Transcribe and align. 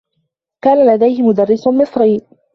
كان 0.63 0.95
لديه 0.95 1.23
مدرّس 1.23 1.67
مصري. 1.67 2.21